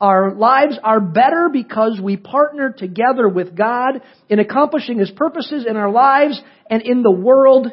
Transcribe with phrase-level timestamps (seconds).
[0.00, 5.76] Our lives are better because we partner together with God in accomplishing His purposes in
[5.76, 6.40] our lives
[6.70, 7.66] and in the world.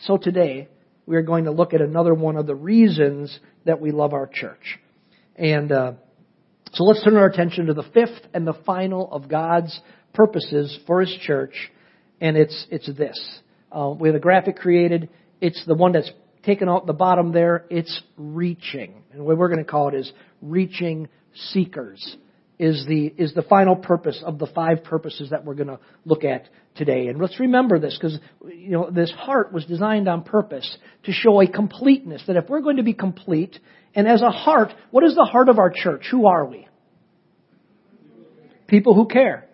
[0.00, 0.68] So today,
[1.06, 4.26] we are going to look at another one of the reasons that we love our
[4.26, 4.78] church.
[5.36, 5.92] And uh,
[6.72, 9.78] so let's turn our attention to the fifth and the final of God's
[10.12, 11.54] purposes for His church,
[12.20, 13.18] and it's it's this.
[13.70, 15.08] Uh, we have a graphic created.
[15.40, 16.10] It's the one that's
[16.46, 17.66] taken out the bottom there.
[17.68, 20.10] It's reaching, and what we're going to call it is
[20.40, 22.16] reaching seekers.
[22.58, 26.24] Is the is the final purpose of the five purposes that we're going to look
[26.24, 27.08] at today.
[27.08, 31.42] And let's remember this because you know this heart was designed on purpose to show
[31.42, 32.22] a completeness.
[32.26, 33.58] That if we're going to be complete,
[33.94, 36.06] and as a heart, what is the heart of our church?
[36.10, 36.66] Who are we?
[38.66, 39.46] People who care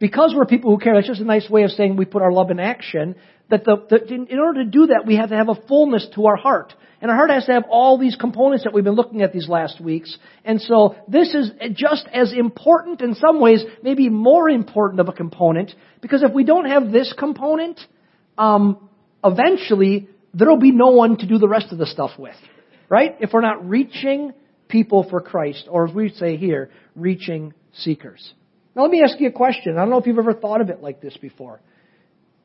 [0.00, 2.32] because we're people who care, that's just a nice way of saying we put our
[2.32, 3.14] love in action.
[3.50, 6.26] That the, the, in order to do that, we have to have a fullness to
[6.26, 6.72] our heart.
[7.00, 9.48] And our heart has to have all these components that we've been looking at these
[9.48, 10.16] last weeks.
[10.44, 15.12] And so this is just as important in some ways, maybe more important of a
[15.12, 17.80] component, because if we don't have this component,
[18.36, 18.88] um,
[19.24, 22.36] eventually there'll be no one to do the rest of the stuff with.
[22.88, 23.16] Right?
[23.20, 24.32] If we're not reaching
[24.68, 28.34] people for Christ, or as we say here, reaching seekers.
[28.74, 29.76] Now let me ask you a question.
[29.76, 31.60] I don't know if you've ever thought of it like this before.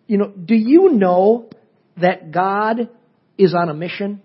[0.08, 1.50] You know, do you know
[1.98, 2.90] that God
[3.38, 4.22] is on a mission?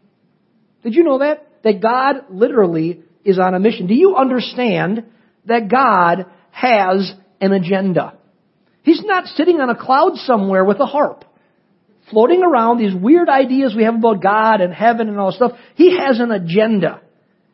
[0.83, 1.47] Did you know that?
[1.62, 3.87] That God literally is on a mission.
[3.87, 5.05] Do you understand
[5.47, 8.14] that God has an agenda?
[8.83, 11.25] He's not sitting on a cloud somewhere with a harp,
[12.11, 15.53] floating around these weird ideas we have about God and heaven and all this stuff.
[15.75, 17.03] He has an agenda.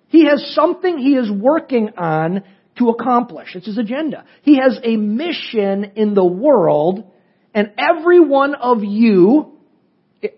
[0.08, 2.44] He has something he is working on
[2.78, 3.54] to accomplish.
[3.54, 4.24] It's his agenda.
[4.42, 7.10] He has a mission in the world,
[7.56, 9.52] and every one of you,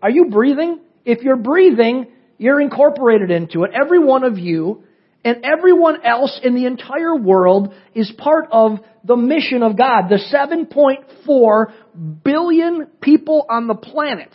[0.00, 0.78] are you breathing?
[1.04, 2.06] If you're breathing,
[2.38, 3.72] you're incorporated into it.
[3.74, 4.84] Every one of you
[5.24, 10.08] and everyone else in the entire world is part of the mission of God.
[10.08, 14.30] The 7.4 billion people on the planet.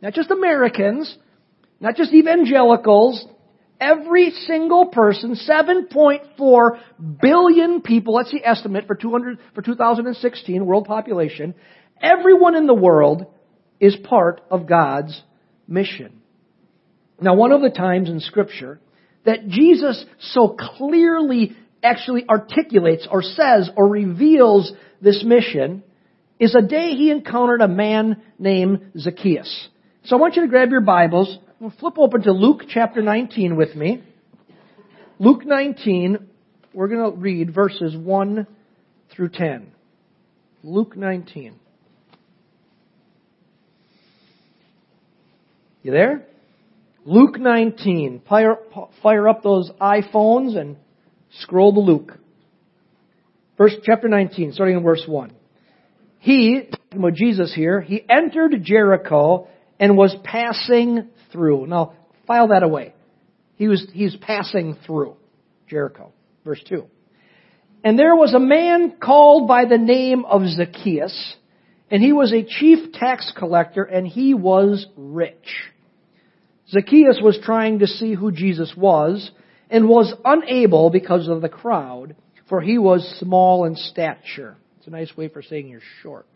[0.00, 1.18] Not just Americans,
[1.80, 3.26] not just evangelicals,
[3.80, 6.80] Every single person, 7.4
[7.22, 11.54] billion people, that's the estimate for 200, for 2016 world population,
[12.00, 13.26] everyone in the world
[13.80, 15.20] is part of God's
[15.66, 16.20] mission.
[17.20, 18.80] Now, one of the times in scripture
[19.24, 25.82] that Jesus so clearly actually articulates or says or reveals this mission
[26.38, 29.68] is a day he encountered a man named Zacchaeus.
[30.04, 33.56] So I want you to grab your Bibles well, flip open to Luke chapter 19
[33.56, 34.00] with me.
[35.18, 36.18] Luke 19,
[36.72, 38.46] we're going to read verses 1
[39.10, 39.72] through 10.
[40.62, 41.58] Luke 19.
[45.82, 46.26] You there?
[47.04, 48.22] Luke 19.
[48.28, 48.56] Fire,
[49.02, 50.76] fire up those iPhones and
[51.40, 52.18] scroll to Luke.
[53.56, 55.32] Verse, chapter 19, starting in verse 1.
[56.20, 59.48] He, about Jesus here, he entered Jericho
[59.80, 61.66] and was passing through.
[61.66, 61.94] Now,
[62.26, 62.94] file that away.
[63.56, 65.16] He was, he's passing through
[65.68, 66.12] Jericho.
[66.44, 66.84] Verse 2.
[67.84, 71.36] And there was a man called by the name of Zacchaeus,
[71.90, 75.48] and he was a chief tax collector, and he was rich.
[76.70, 79.30] Zacchaeus was trying to see who Jesus was,
[79.70, 82.16] and was unable because of the crowd,
[82.48, 84.56] for he was small in stature.
[84.78, 86.26] It's a nice way for saying you're short.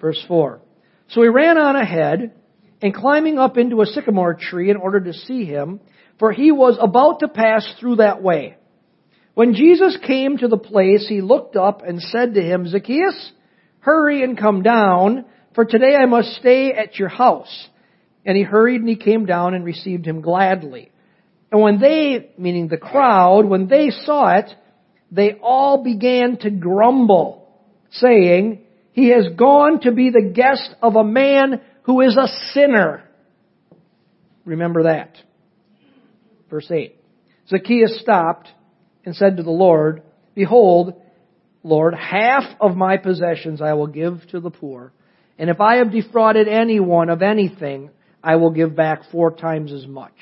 [0.00, 0.60] Verse 4.
[1.08, 2.32] So he ran on ahead,
[2.80, 5.80] and climbing up into a sycamore tree in order to see him,
[6.18, 8.56] for he was about to pass through that way.
[9.34, 13.32] When Jesus came to the place, he looked up and said to him, Zacchaeus,
[13.88, 17.68] hurry and come down, for today I must stay at your house.
[18.26, 20.92] And he hurried and he came down and received him gladly.
[21.50, 24.50] And when they, meaning the crowd, when they saw it,
[25.10, 27.48] they all began to grumble,
[27.92, 33.04] saying, He has gone to be the guest of a man who is a sinner.
[34.44, 35.16] Remember that.
[36.50, 36.94] Verse 8.
[37.48, 38.48] Zacchaeus stopped
[39.06, 40.02] and said to the Lord,
[40.34, 40.92] Behold,
[41.62, 44.92] Lord, half of my possessions I will give to the poor.
[45.38, 47.90] And if I have defrauded anyone of anything,
[48.22, 50.14] I will give back four times as much.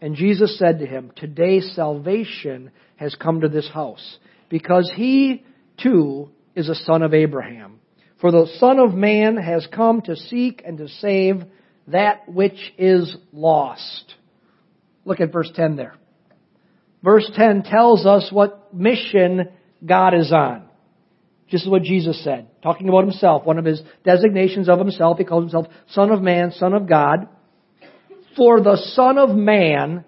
[0.00, 4.18] And Jesus said to him, Today salvation has come to this house,
[4.48, 5.44] because he
[5.82, 7.80] too is a son of Abraham.
[8.20, 11.44] For the Son of Man has come to seek and to save
[11.86, 14.14] that which is lost.
[15.04, 15.94] Look at verse 10 there.
[17.02, 19.48] Verse 10 tells us what mission
[19.84, 20.64] God is on.
[21.48, 25.16] Just what Jesus said, talking about himself, one of his designations of himself.
[25.16, 27.28] He calls himself Son of Man, Son of God.
[28.36, 30.04] For the Son of Man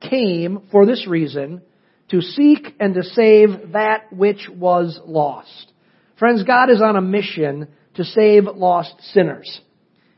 [0.00, 1.62] came for this reason
[2.10, 5.72] to seek and to save that which was lost.
[6.18, 9.60] Friends, God is on a mission to save lost sinners.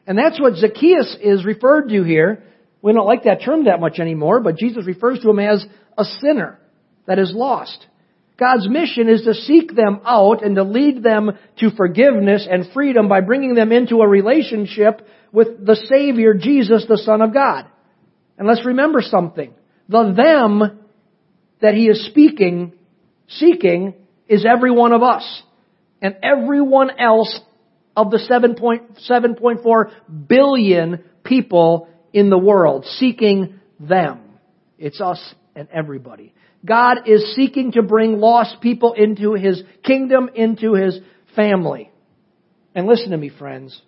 [0.06, 2.42] And that's what Zacchaeus is referred to here.
[2.82, 5.64] We don't like that term that much anymore, but Jesus refers to him as
[5.96, 6.58] a sinner
[7.06, 7.86] that is lost.
[8.38, 13.08] God's mission is to seek them out and to lead them to forgiveness and freedom
[13.08, 17.66] by bringing them into a relationship with the Savior, Jesus, the Son of God.
[18.36, 19.54] And let's remember something.
[19.88, 20.80] The them
[21.60, 22.74] that he is speaking,
[23.28, 23.94] seeking,
[24.28, 25.42] is every one of us.
[26.02, 27.40] And everyone else
[27.96, 28.18] of the
[29.08, 34.20] 7.4 billion people in the world, seeking them.
[34.78, 36.34] It's us and everybody.
[36.64, 40.98] God is seeking to bring lost people into His kingdom, into His
[41.34, 41.90] family.
[42.74, 43.80] And listen to me, friends.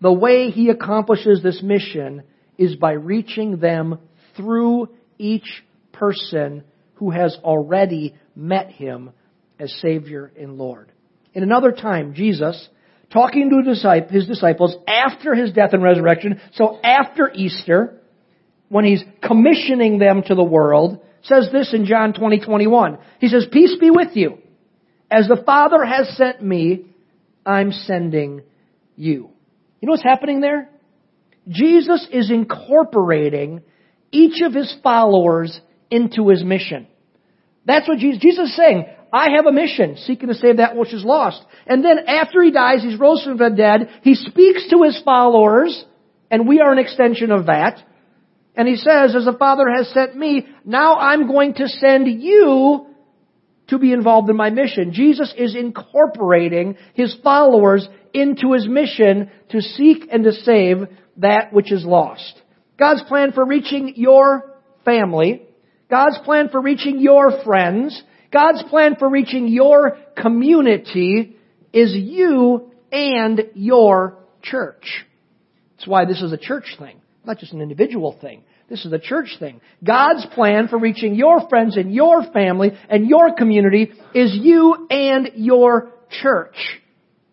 [0.00, 2.22] The way He accomplishes this mission
[2.58, 3.98] is by reaching them
[4.36, 4.88] through
[5.18, 6.64] each person
[6.94, 9.10] who has already met Him
[9.58, 10.92] as Savior and Lord.
[11.34, 12.68] In another time, Jesus,
[13.12, 13.70] talking to
[14.10, 18.00] his disciples after his death and resurrection, so after Easter,
[18.68, 22.98] when he's commissioning them to the world, says this in John 20, 21.
[23.20, 24.38] He says, Peace be with you.
[25.10, 26.86] As the Father has sent me,
[27.44, 28.42] I'm sending
[28.96, 29.30] you.
[29.80, 30.68] You know what's happening there?
[31.48, 33.62] Jesus is incorporating
[34.10, 36.88] each of his followers into his mission.
[37.64, 38.86] That's what Jesus, Jesus is saying.
[39.12, 41.40] I have a mission, seeking to save that which is lost.
[41.66, 45.84] And then after he dies, he's rose from the dead, he speaks to his followers,
[46.30, 47.82] and we are an extension of that.
[48.56, 52.86] And he says, as the Father has sent me, now I'm going to send you
[53.68, 54.92] to be involved in my mission.
[54.92, 60.78] Jesus is incorporating his followers into his mission to seek and to save
[61.18, 62.40] that which is lost.
[62.78, 64.54] God's plan for reaching your
[64.84, 65.42] family,
[65.90, 71.36] God's plan for reaching your friends, God's plan for reaching your community
[71.72, 75.04] is you and your church.
[75.76, 78.44] That's why this is a church thing not just an individual thing.
[78.68, 79.60] This is the church thing.
[79.84, 85.30] God's plan for reaching your friends and your family and your community is you and
[85.34, 86.56] your church.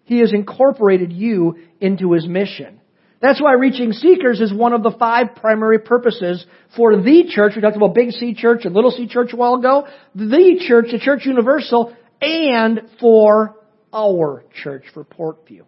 [0.04, 2.82] He has incorporated you into His mission.
[3.20, 6.46] That's why reaching seekers is one of the five primary purposes
[6.76, 7.54] for the church.
[7.56, 9.88] We talked about Big C Church and Little C Church a while ago.
[10.14, 13.56] The church, the Church Universal, and for
[13.94, 15.62] our church, for Portview.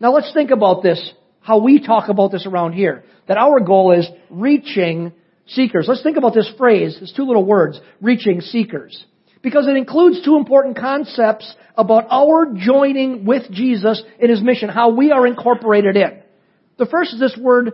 [0.00, 3.04] Now let's think about this how we talk about this around here.
[3.28, 5.12] That our goal is reaching
[5.46, 5.86] seekers.
[5.88, 9.04] Let's think about this phrase, these two little words, reaching seekers.
[9.42, 14.90] Because it includes two important concepts about our joining with Jesus in His mission, how
[14.90, 16.22] we are incorporated in.
[16.78, 17.72] The first is this word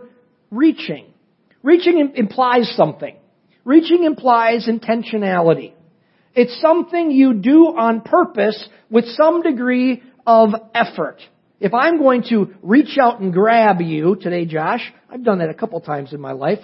[0.49, 1.13] reaching.
[1.63, 3.17] Reaching implies something.
[3.65, 5.73] Reaching implies intentionality.
[6.33, 11.19] It's something you do on purpose with some degree of effort.
[11.59, 15.55] If I'm going to reach out and grab you today, Josh, I've done that a
[15.55, 16.59] couple times in my life.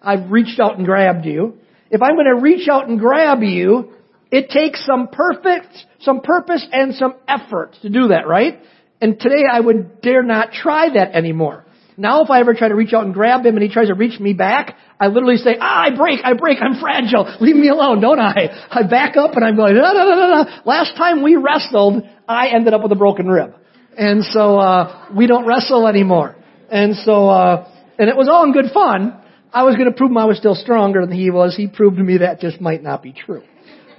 [0.00, 1.58] I've reached out and grabbed you.
[1.90, 3.92] If I'm going to reach out and grab you,
[4.30, 8.60] it takes some perfect, some purpose and some effort to do that, right?
[9.00, 11.66] And today I would dare not try that anymore.
[11.96, 13.94] Now if I ever try to reach out and grab him and he tries to
[13.94, 17.36] reach me back, I literally say, ah, I break, I break, I'm fragile.
[17.40, 18.68] Leave me alone, don't I?
[18.70, 20.50] I back up and I'm going, no, no, no, no, no.
[20.64, 23.54] Last time we wrestled, I ended up with a broken rib.
[24.00, 26.34] And so, uh, we don't wrestle anymore.
[26.70, 29.20] And so, uh, and it was all in good fun.
[29.52, 31.54] I was going to prove him I was still stronger than he was.
[31.54, 33.42] He proved to me that just might not be true.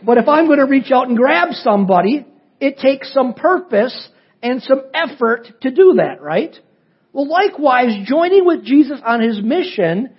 [0.04, 2.26] But if I'm going to reach out and grab somebody,
[2.60, 4.10] it takes some purpose
[4.42, 6.56] and some effort to do that, right?
[7.14, 10.16] Well, likewise, joining with Jesus on his mission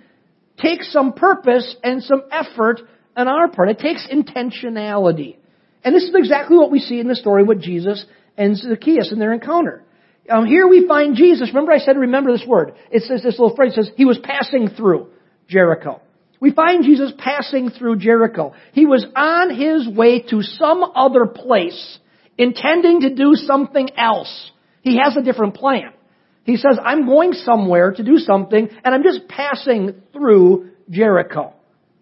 [0.59, 2.83] takes some purpose and some effort
[3.17, 3.69] on our part.
[3.69, 5.39] It takes intentionality.
[5.83, 9.19] And this is exactly what we see in the story with Jesus and Zacchaeus in
[9.19, 9.85] their encounter.
[10.31, 11.49] Um, here we find Jesus.
[11.49, 12.75] Remember I said, remember this word.
[12.91, 15.09] It says this little phrase says, he was passing through
[15.49, 16.01] Jericho.
[16.41, 18.55] We find Jesus passing through Jericho.
[18.73, 21.99] He was on his way to some other place,
[22.37, 24.51] intending to do something else.
[24.83, 25.93] He has a different plan.
[26.45, 31.55] He says, I'm going somewhere to do something, and I'm just passing through Jericho.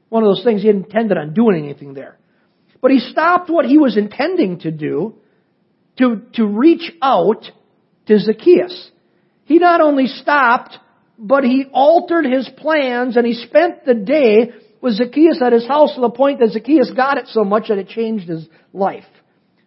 [0.09, 2.19] One of those things he intended on doing anything there.
[2.81, 5.17] But he stopped what he was intending to do
[6.01, 7.45] to, to reach out
[8.07, 8.91] to Zacchaeus.
[9.45, 10.77] He not only stopped,
[11.19, 15.95] but he altered his plans and he spent the day with Zacchaeus at his house
[15.95, 19.05] to the point that Zacchaeus got it so much that it changed his life.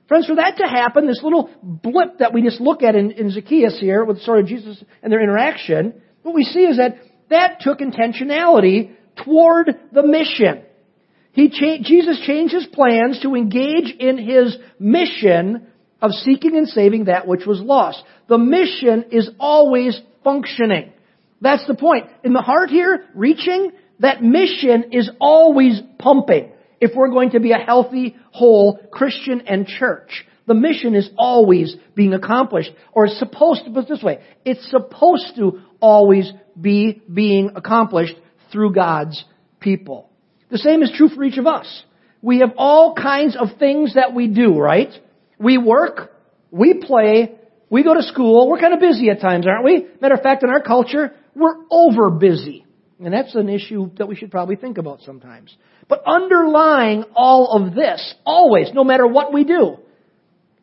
[0.08, 3.32] Friends, for that to happen, this little blip that we just look at in, in
[3.32, 6.98] Zacchaeus here with the story of Jesus and their interaction, what we see is that
[7.30, 10.64] that took intentionality toward the mission.
[11.32, 15.68] He cha- Jesus changed his plans to engage in his mission
[16.04, 18.04] of seeking and saving that which was lost.
[18.28, 20.92] The mission is always functioning.
[21.42, 22.08] That's the point.
[22.24, 27.54] In the heart here, reaching, that mission is always pumping if we're going to be
[27.54, 30.26] a healthy, whole Christian and church.
[30.46, 35.38] The mission is always being accomplished, or it's supposed to, put this way, it's supposed
[35.38, 36.30] to always
[36.60, 38.16] be being accomplished
[38.52, 39.24] through God's
[39.62, 40.10] people.
[40.52, 41.84] The same is true for each of us.
[42.22, 44.92] We have all kinds of things that we do, right?
[45.40, 46.12] We work,
[46.52, 47.36] we play,
[47.70, 49.88] we go to school, we're kind of busy at times, aren't we?
[50.02, 52.66] Matter of fact, in our culture, we're over busy.
[53.04, 55.56] And that's an issue that we should probably think about sometimes.
[55.90, 59.78] But underlying all of this, always, no matter what we do,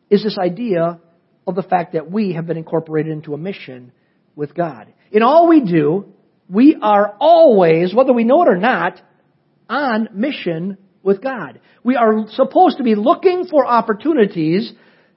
[0.09, 0.99] is this idea
[1.45, 3.91] of the fact that we have been incorporated into a mission
[4.35, 4.93] with God.
[5.11, 6.13] In all we do,
[6.49, 9.01] we are always, whether we know it or not,
[9.69, 11.59] on mission with God.
[11.83, 14.71] We are supposed to be looking for opportunities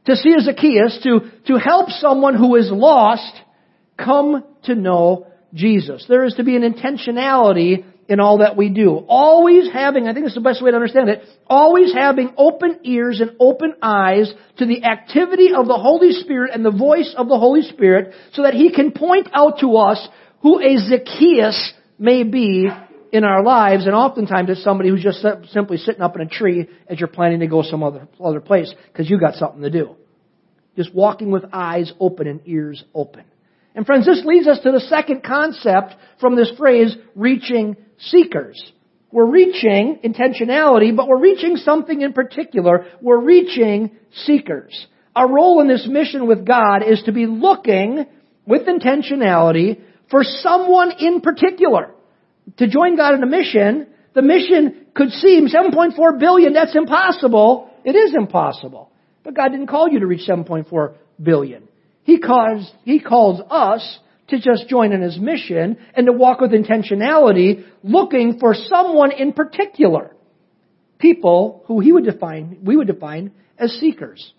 [0.07, 3.33] to see Zacchaeus, to, to help someone who is lost
[3.99, 6.05] come to know Jesus.
[6.09, 9.05] There is to be an intentionality in all that we do.
[9.09, 13.21] Always having, I think it's the best way to understand it, always having open ears
[13.21, 17.38] and open eyes to the activity of the Holy Spirit and the voice of the
[17.38, 20.07] Holy Spirit so that He can point out to us
[20.43, 22.69] who a Zacchaeus may be
[23.14, 26.68] in our lives, and oftentimes it's somebody who's just simply sitting up in a tree
[26.88, 29.94] as you're planning to go some other, other place because you got something to do.
[30.76, 33.23] Just walking with eyes open and ears open.
[33.76, 38.61] And friends, this leads us to the second concept from this phrase, reaching seekers.
[39.12, 42.87] We're reaching intentionality, but we're reaching something in particular.
[43.00, 43.92] We're reaching
[44.25, 44.88] seekers.
[45.14, 48.06] Our role in this mission with God is to be looking
[48.44, 49.80] with intentionality
[50.11, 51.94] for someone in particular
[52.57, 57.71] to join God in a mission, the mission could seem 7.4 billion, that's impossible.
[57.85, 58.91] It is impossible.
[59.23, 61.69] But God didn't call you to reach 7.4 billion.
[62.05, 63.99] He calls, He calls us
[64.29, 69.33] to just join in His mission and to walk with intentionality, looking for someone in
[69.33, 70.15] particular.
[70.99, 74.33] People who He would define, we would define as seekers.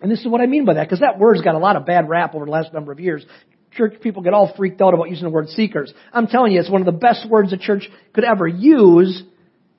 [0.00, 1.86] And this is what I mean by that, because that word's got a lot of
[1.86, 3.24] bad rap over the last number of years
[3.78, 5.92] church people get all freaked out about using the word seekers.
[6.12, 9.22] I'm telling you, it's one of the best words a church could ever use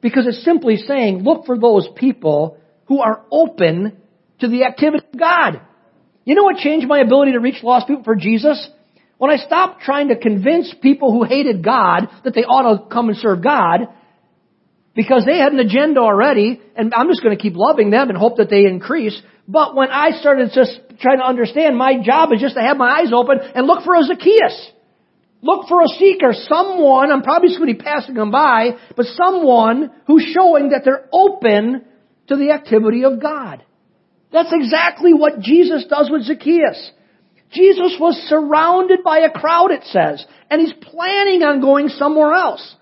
[0.02, 3.98] because it's simply saying, look for those people who are open
[4.40, 5.62] to the activity of God.
[6.26, 8.70] You know what changed my ability to reach lost people for Jesus?
[9.18, 13.10] When I stopped trying to convince people who hated God that they ought to come
[13.10, 13.90] and serve God,
[14.96, 18.18] because they had an agenda already, and I'm just going to keep loving them and
[18.18, 19.22] hope that they increase.
[19.48, 23.00] But when I started just trying to understand, my job is just to have my
[23.00, 24.72] eyes open and look for a Zacchaeus.
[25.42, 29.06] Look for a seeker, someone, I'm probably just going to be passing them by, but
[29.06, 31.86] someone who's showing that they're open
[32.28, 33.64] to the activity of God.
[34.32, 36.92] That's exactly what Jesus does with Zacchaeus.
[37.52, 42.76] Jesus was surrounded by a crowd, it says, and he's planning on going somewhere else.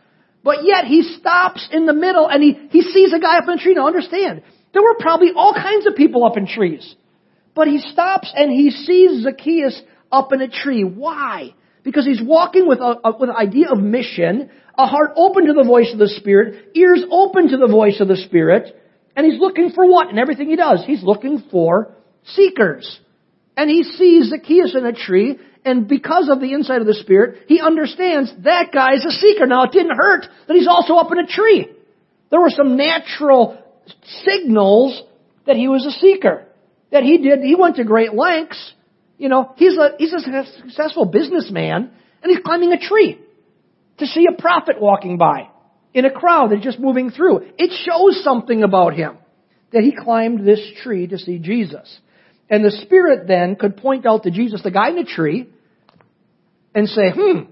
[0.44, 3.60] But yet he stops in the middle and he, he sees a guy up in
[3.60, 3.76] a tree.
[3.76, 4.42] Now understand,
[4.74, 6.96] there were probably all kinds of people up in trees.
[7.58, 10.84] But he stops and he sees Zacchaeus up in a tree.
[10.84, 11.56] Why?
[11.84, 15.64] Because he's walking with, a, with an idea of mission, a heart open to the
[15.64, 18.80] voice of the Spirit, ears open to the voice of the Spirit,
[19.16, 20.84] and he's looking for what in everything he does?
[20.86, 21.96] He's looking for
[22.26, 23.00] seekers.
[23.58, 27.46] And he sees Zacchaeus in a tree, and because of the insight of the Spirit,
[27.48, 29.48] he understands that guy is a seeker.
[29.48, 31.72] Now, it didn't hurt that he's also up in a tree.
[32.30, 33.58] There were some natural
[34.24, 35.02] signals
[35.48, 36.47] that he was a seeker
[36.92, 37.40] that he did.
[37.40, 38.74] He went to great lengths.
[39.18, 41.92] You know, he's a, he's a successful businessman
[42.22, 43.20] and he's climbing a tree
[43.98, 45.50] to see a prophet walking by
[45.94, 47.42] in a crowd that's just moving through.
[47.58, 49.18] It shows something about him
[49.74, 52.00] that he climbed this tree to see Jesus.
[52.50, 55.50] And the Spirit then could point out to Jesus, the guy in the tree,
[56.74, 57.52] and say, hmm,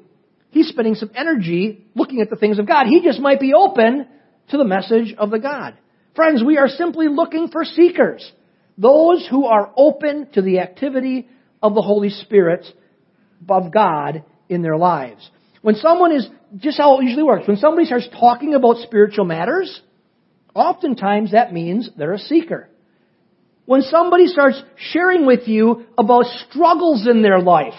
[0.52, 2.86] he's spending some energy looking at the things of God.
[2.86, 4.08] He just might be open
[4.50, 5.76] to the message of the God.
[6.16, 8.32] Friends, we are simply looking for seekers.
[8.78, 11.28] Those who are open to the activity
[11.62, 12.66] of the Holy Spirit
[13.48, 15.30] of God in their lives.
[15.62, 16.28] When someone is,
[16.58, 19.82] just how it usually works, when somebody starts talking about spiritual matters,
[20.54, 22.70] oftentimes that means they're a seeker.
[23.66, 27.74] When somebody starts sharing with you about struggles in their life,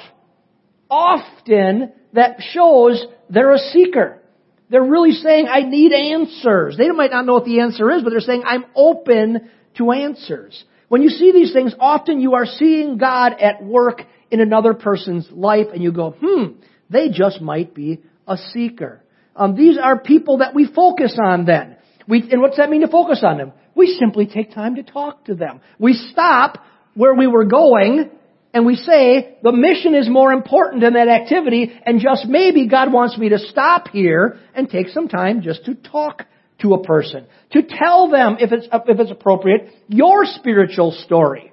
[0.90, 4.20] often that shows they're a seeker.
[4.68, 6.76] They're really saying, I need answers.
[6.76, 9.48] They might not know what the answer is, but they're saying, I'm open
[9.78, 10.64] to answers.
[10.88, 15.28] When you see these things, often you are seeing God at work in another person's
[15.30, 19.02] life and you go, hmm, they just might be a seeker.
[19.34, 21.76] Um, these are people that we focus on then.
[22.08, 23.52] We, and what's that mean to focus on them?
[23.74, 25.60] We simply take time to talk to them.
[25.78, 26.58] We stop
[26.94, 28.10] where we were going
[28.54, 32.92] and we say the mission is more important than that activity and just maybe God
[32.92, 36.24] wants me to stop here and take some time just to talk
[36.60, 37.26] to a person.
[37.52, 41.52] To tell them, if it's, if it's appropriate, your spiritual story.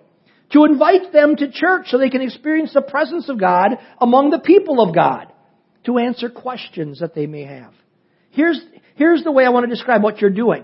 [0.54, 4.40] To invite them to church so they can experience the presence of God among the
[4.40, 5.32] people of God.
[5.86, 7.74] To answer questions that they may have.
[8.30, 8.60] Here's,
[8.96, 10.64] here's the way I want to describe what you're doing.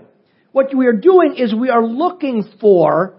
[0.52, 3.16] What we are doing is we are looking for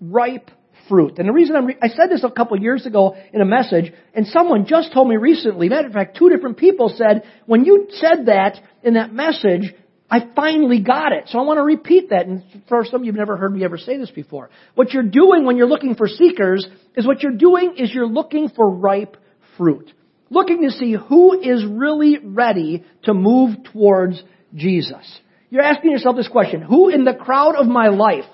[0.00, 0.50] ripe
[0.88, 1.18] fruit.
[1.18, 3.92] And the reason I'm re- I said this a couple years ago in a message,
[4.14, 7.88] and someone just told me recently, matter of fact, two different people said, when you
[7.90, 9.74] said that in that message,
[10.10, 11.24] I finally got it.
[11.28, 12.26] So I want to repeat that.
[12.26, 14.50] And for some of you have never heard me ever say this before.
[14.74, 18.48] What you're doing when you're looking for seekers is what you're doing is you're looking
[18.48, 19.16] for ripe
[19.56, 19.92] fruit.
[20.30, 24.22] Looking to see who is really ready to move towards
[24.54, 25.20] Jesus.
[25.50, 26.62] You're asking yourself this question.
[26.62, 28.28] Who in the crowd of my life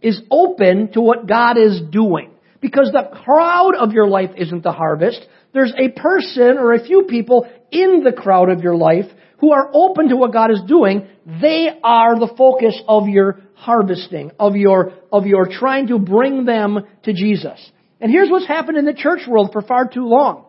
[0.00, 2.30] is open to what God is doing?
[2.60, 5.24] Because the crowd of your life isn't the harvest.
[5.52, 9.06] There's a person or a few people in the crowd of your life
[9.40, 11.08] who are open to what God is doing,
[11.40, 16.80] they are the focus of your harvesting, of your, of your trying to bring them
[17.04, 17.70] to Jesus.
[18.00, 20.44] And here's what's happened in the church world for far too long.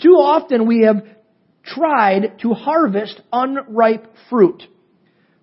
[0.00, 1.04] Too often we have
[1.64, 4.62] tried to harvest unripe fruit.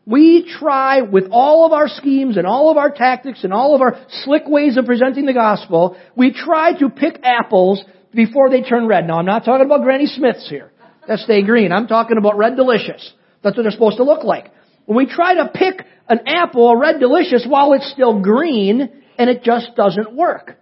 [0.06, 3.82] We try with all of our schemes and all of our tactics and all of
[3.82, 7.84] our slick ways of presenting the gospel, we try to pick apples
[8.14, 9.08] before they turn red.
[9.08, 10.72] Now I'm not talking about Granny Smiths here
[11.08, 11.72] that stay green.
[11.72, 13.14] I'm talking about red delicious.
[13.44, 14.52] That's what they're supposed to look like.
[14.86, 19.30] When we try to pick an apple, a red delicious, while it's still green, and
[19.30, 20.58] it just doesn't work.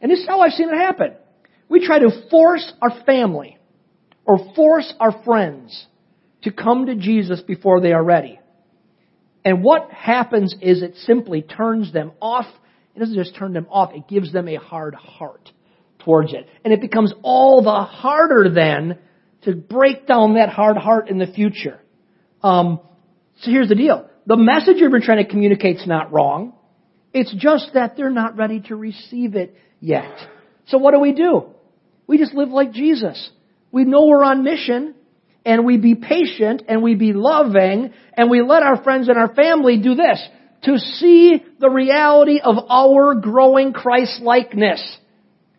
[0.00, 1.14] And this is how I've seen it happen.
[1.68, 3.58] We try to force our family
[4.24, 5.86] or force our friends
[6.42, 8.38] to come to Jesus before they are ready.
[9.44, 12.46] And what happens is it simply turns them off.
[12.94, 15.50] It doesn't just turn them off, it gives them a hard heart
[15.98, 16.46] towards it.
[16.64, 18.98] And it becomes all the harder then
[19.44, 21.80] to break down that hard heart in the future.
[22.42, 22.80] Um,
[23.40, 24.08] so here's the deal.
[24.26, 26.54] The message you've been trying to communicate is not wrong.
[27.12, 30.12] It's just that they're not ready to receive it yet.
[30.66, 31.46] So what do we do?
[32.06, 33.30] We just live like Jesus.
[33.70, 34.94] We know we're on mission
[35.44, 39.34] and we be patient and we be loving and we let our friends and our
[39.34, 40.26] family do this
[40.62, 44.98] to see the reality of our growing Christ likeness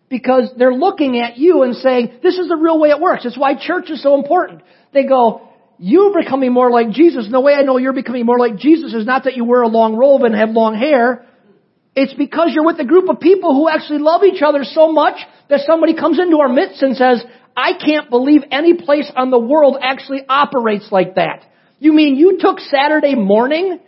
[0.10, 3.26] because they're looking at you and saying, this is the real way it works.
[3.26, 4.62] It's why church is so important.
[4.94, 7.26] They go, you're becoming more like Jesus.
[7.26, 9.62] And the way I know you're becoming more like Jesus is not that you wear
[9.62, 11.26] a long robe and have long hair.
[11.96, 15.16] It's because you're with a group of people who actually love each other so much
[15.50, 17.24] that somebody comes into our midst and says,
[17.56, 21.46] I can't believe any place on the world actually operates like that.
[21.80, 23.80] You mean you took Saturday morning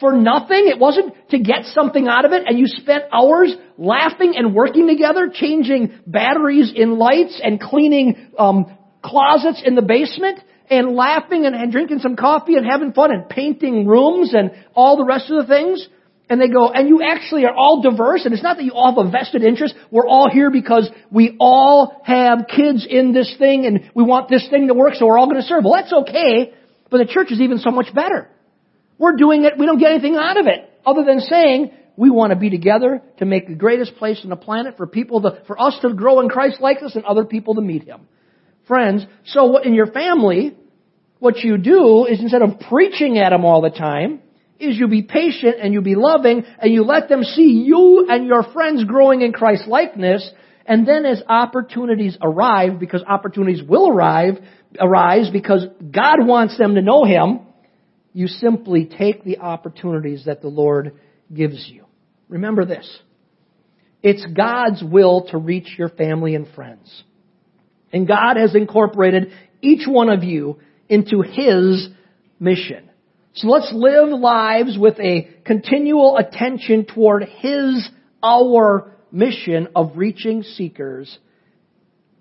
[0.00, 0.66] for nothing.
[0.66, 4.88] It wasn't to get something out of it and you spent hours laughing and working
[4.88, 11.54] together, changing batteries in lights and cleaning um, closets in the basement and laughing and,
[11.54, 15.46] and drinking some coffee and having fun and painting rooms and all the rest of
[15.46, 15.86] the things.
[16.28, 18.94] And they go, and you actually are all diverse, and it's not that you all
[18.94, 19.74] have a vested interest.
[19.90, 24.48] We're all here because we all have kids in this thing, and we want this
[24.48, 25.64] thing to work, so we're all going to serve.
[25.64, 26.54] Well, that's okay,
[26.88, 28.30] but the church is even so much better.
[28.98, 32.30] We're doing it, we don't get anything out of it other than saying we want
[32.30, 35.60] to be together to make the greatest place on the planet for people to, for
[35.60, 38.08] us to grow in Christ likeness and other people to meet Him.
[38.66, 40.56] Friends, so in your family,
[41.18, 44.20] what you do is instead of preaching at them all the time,
[44.58, 48.26] is you be patient and you be loving and you let them see you and
[48.26, 50.28] your friends growing in Christ likeness
[50.66, 54.38] and then as opportunities arrive, because opportunities will arrive,
[54.80, 57.40] arise because God wants them to know Him,
[58.14, 60.98] you simply take the opportunities that the Lord
[61.34, 61.84] gives you.
[62.28, 62.88] Remember this.
[64.02, 67.02] It's God's will to reach your family and friends.
[67.92, 71.88] And God has incorporated each one of you into His
[72.38, 72.88] mission.
[73.34, 77.88] So let's live lives with a continual attention toward His,
[78.22, 81.18] our mission of reaching seekers.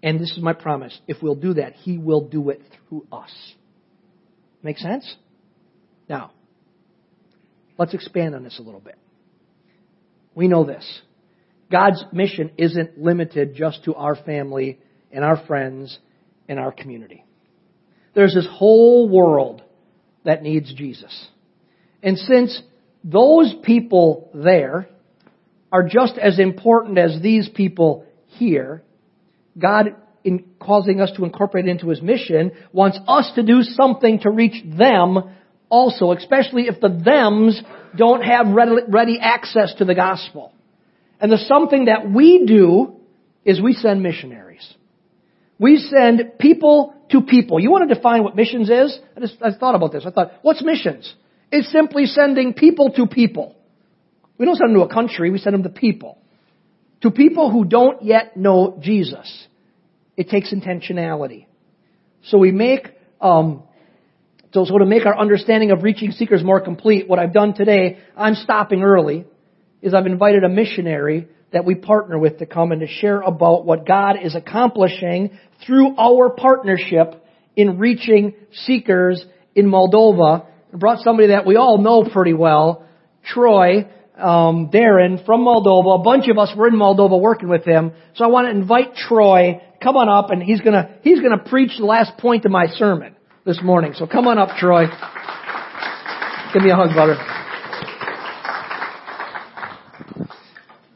[0.01, 0.97] And this is my promise.
[1.08, 3.32] If we'll do that, He will do it through us.
[4.63, 5.15] Make sense?
[6.13, 6.30] Now,
[7.80, 8.99] let's expand on this a little bit.
[10.36, 10.86] We know this.
[11.71, 14.78] God's mission isn't limited just to our family
[15.12, 15.97] and our friends
[16.47, 17.26] and our community.
[18.13, 19.63] There's this whole world
[20.23, 21.28] that needs Jesus.
[22.04, 22.62] And since
[23.04, 24.88] those people there
[25.71, 28.84] are just as important as these people here,
[29.58, 34.30] God, in causing us to incorporate into His mission, wants us to do something to
[34.30, 35.32] reach them
[35.74, 37.60] also, especially if the thems
[37.98, 40.54] don't have ready, access to the gospel.
[41.20, 42.98] And the something that we do
[43.44, 44.72] is we send missionaries.
[45.58, 47.60] We send people to people.
[47.60, 49.00] You want to define what missions is?
[49.18, 50.04] I just I thought about this.
[50.06, 51.12] I thought, what's missions?
[51.52, 53.56] It's simply sending people to people.
[54.38, 56.20] We don't send them to a country, we send them to people.
[57.02, 59.48] To people who don't yet know Jesus.
[60.16, 61.48] It takes intentionality.
[62.26, 63.64] So we make, um,
[64.54, 67.98] so, so to make our understanding of reaching seekers more complete, what I've done today,
[68.16, 69.26] I'm stopping early,
[69.82, 73.66] is I've invited a missionary that we partner with to come and to share about
[73.66, 80.46] what God is accomplishing through our partnership in reaching seekers in Moldova.
[80.72, 82.86] I brought somebody that we all know pretty well,
[83.26, 83.88] Troy,
[84.18, 86.00] um, Darren from Moldova.
[86.00, 87.92] A bunch of us were in Moldova working with him.
[88.16, 89.62] So I want to invite Troy.
[89.82, 93.16] Come on up, and he's gonna he's gonna preach the last point of my sermon
[93.45, 93.93] this morning.
[93.93, 94.86] So come on up, Troy.
[96.53, 97.15] Give me a hug, brother.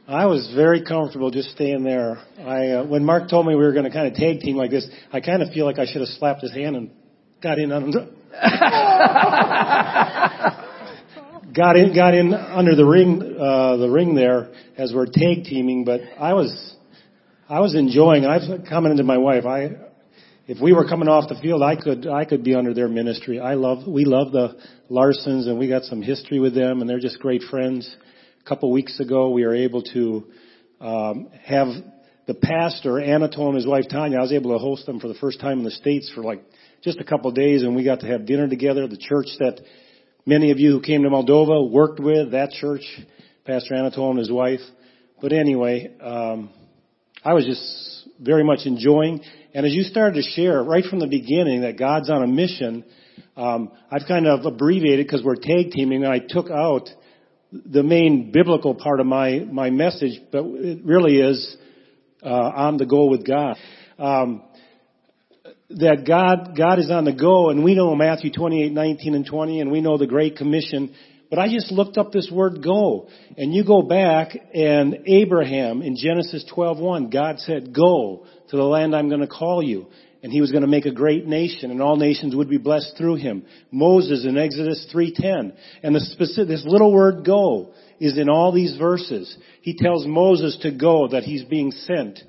[0.08, 2.20] I was very comfortable just staying there.
[2.40, 4.72] I uh, when Mark told me we were going to kind of tag team like
[4.72, 6.92] this, I kind of feel like I should have slapped his hand and
[7.44, 8.08] got in under
[11.54, 15.84] got in got in under the ring uh, the ring there as we're tag teaming.
[15.84, 16.76] But I was
[17.50, 18.26] I was enjoying.
[18.26, 19.46] I've commented to my wife.
[19.46, 19.87] I
[20.48, 23.38] if we were coming off the field, I could I could be under their ministry.
[23.40, 24.58] I love we love the
[24.90, 27.94] Larsons and we got some history with them and they're just great friends
[28.46, 30.24] A couple weeks ago, we were able to
[30.80, 31.68] um, have
[32.28, 34.20] the pastor Anatole and his wife Tanya.
[34.20, 36.42] I was able to host them for the first time in the states for like
[36.82, 38.88] just a couple of days, and we got to have dinner together.
[38.88, 39.60] The church that
[40.26, 42.84] many of you who came to Moldova worked with, that church,
[43.46, 44.62] Pastor Anatole and his wife.
[45.22, 46.52] But anyway, um,
[47.24, 49.22] I was just very much enjoying.
[49.58, 52.84] And as you started to share right from the beginning that God's on a mission,
[53.36, 56.88] um, I've kind of abbreviated because we're tag teaming, and I took out
[57.52, 61.58] the main biblical part of my, my message, but it really is
[62.22, 63.58] uh, on the go with God.
[63.98, 64.44] Um,
[65.72, 69.62] that God God is on the go, and we know Matthew 28, 19 and 20,
[69.62, 70.94] and we know the Great Commission.
[71.30, 75.98] But I just looked up this word "go," and you go back, and Abraham in
[75.98, 79.88] Genesis 12:1, God said, "Go to the land I'm going to call you."
[80.24, 82.96] and he was going to make a great nation and all nations would be blessed
[82.98, 83.44] through him.
[83.72, 85.54] Moses in Exodus 3:10.
[85.84, 89.38] And the specific, this little word go is in all these verses.
[89.62, 92.20] He tells Moses to go that he's being sent.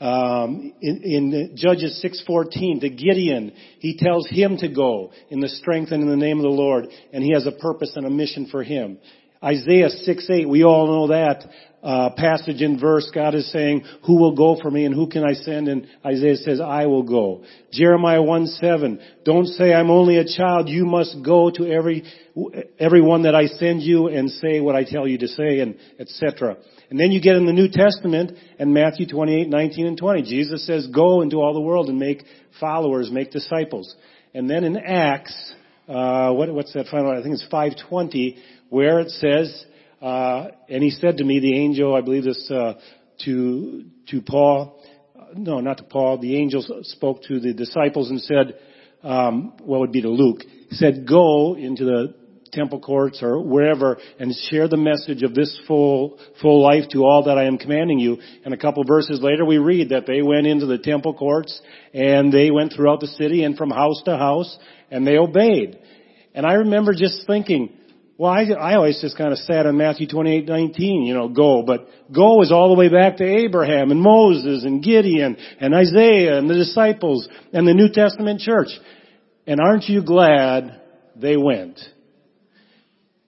[0.00, 5.92] Um, in, in Judges 6:14 to Gideon, he tells him to go in the strength
[5.92, 8.46] and in the name of the Lord, and he has a purpose and a mission
[8.46, 8.98] for him.
[9.44, 11.46] Isaiah 6:8, we all know that
[11.82, 13.10] uh, passage in verse.
[13.14, 16.36] God is saying, "Who will go for me, and who can I send?" And Isaiah
[16.36, 20.68] says, "I will go." Jeremiah 1:7, don't say I'm only a child.
[20.68, 22.04] You must go to every
[22.78, 26.56] everyone that I send you and say what I tell you to say, and etc.
[26.90, 30.22] And then you get in the New Testament and Matthew 28, 19 and 20.
[30.22, 32.24] Jesus says, "Go into all the world and make
[32.58, 33.94] followers, make disciples."
[34.34, 35.54] And then in Acts,
[35.88, 37.10] uh, what, what's that final?
[37.10, 38.36] I think it's 520
[38.68, 39.64] where it says,
[40.00, 42.74] uh, and he said to me, the angel, I believe this, uh,
[43.24, 44.80] to, to Paul,
[45.34, 48.54] no, not to Paul, the angel spoke to the disciples and said,
[49.02, 50.42] um, what would be to Luke?
[50.68, 52.14] He said, go into the
[52.52, 57.24] temple courts or wherever and share the message of this full, full life to all
[57.24, 58.18] that I am commanding you.
[58.44, 61.60] And a couple verses later we read that they went into the temple courts
[61.94, 64.58] and they went throughout the city and from house to house
[64.90, 65.78] and they obeyed.
[66.34, 67.76] And I remember just thinking,
[68.20, 71.62] well, I, I always just kind of sat on Matthew 28, 19, you know, go.
[71.62, 76.36] But go is all the way back to Abraham and Moses and Gideon and Isaiah
[76.36, 78.68] and the disciples and the New Testament church.
[79.46, 80.82] And aren't you glad
[81.16, 81.80] they went?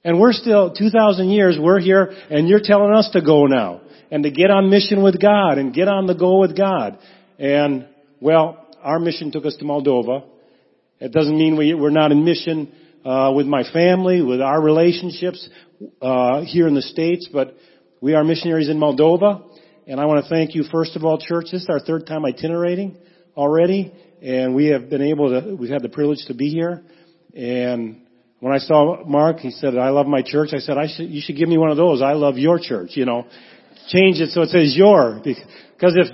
[0.05, 4.25] And we're still, 2,000 years, we're here and you're telling us to go now and
[4.25, 6.99] to get on mission with God and get on the go with God.
[7.38, 7.87] And,
[8.21, 10.25] well, our mission took us to Moldova.
[10.99, 12.73] It doesn't mean we, we're not in mission
[13.05, 15.49] uh, with my family, with our relationships
[16.01, 17.57] uh, here in the States, but
[18.01, 19.45] we are missionaries in Moldova.
[19.87, 21.47] And I want to thank you, first of all, church.
[21.53, 22.97] This is our third time itinerating
[23.37, 26.83] already, and we have been able to, we've had the privilege to be here.
[27.35, 28.03] And
[28.42, 30.48] when I saw Mark, he said, I love my church.
[30.52, 32.02] I said, I should, you should give me one of those.
[32.02, 33.24] I love your church, you know.
[33.87, 35.20] Change it so it says your.
[35.22, 36.09] Because if,